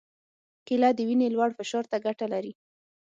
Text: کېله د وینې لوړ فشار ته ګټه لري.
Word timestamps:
کېله 0.65 0.89
د 0.97 0.99
وینې 1.07 1.27
لوړ 1.35 1.49
فشار 1.57 1.85
ته 1.91 1.97
ګټه 2.05 2.25
لري. 2.33 2.53